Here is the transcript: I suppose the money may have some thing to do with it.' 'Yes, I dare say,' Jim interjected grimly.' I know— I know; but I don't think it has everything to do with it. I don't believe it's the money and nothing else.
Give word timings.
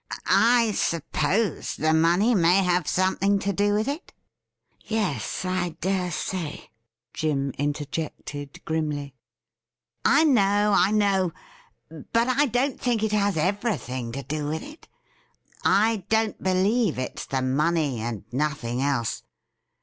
I 0.25 0.71
suppose 0.71 1.75
the 1.75 1.93
money 1.93 2.33
may 2.33 2.63
have 2.63 2.87
some 2.87 3.17
thing 3.17 3.37
to 3.45 3.53
do 3.53 3.75
with 3.75 3.87
it.' 3.87 4.11
'Yes, 4.81 5.45
I 5.45 5.75
dare 5.79 6.09
say,' 6.09 6.71
Jim 7.13 7.51
interjected 7.59 8.65
grimly.' 8.65 9.13
I 10.19 10.23
know— 10.23 10.73
I 10.75 10.89
know; 10.89 11.33
but 11.91 12.27
I 12.27 12.47
don't 12.47 12.81
think 12.81 13.03
it 13.03 13.11
has 13.11 13.37
everything 13.37 14.11
to 14.13 14.23
do 14.23 14.47
with 14.47 14.63
it. 14.63 14.87
I 15.63 15.97
don't 16.09 16.41
believe 16.41 16.97
it's 16.97 17.27
the 17.27 17.43
money 17.43 17.99
and 17.99 18.23
nothing 18.31 18.81
else. 18.81 19.21